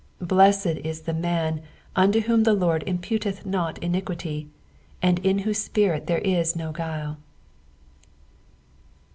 [0.19, 1.61] 2 Blessed is the man
[1.95, 4.47] unto whom the LORD imputeth not iniquity,
[4.99, 7.19] and in whose spirit there is no guile.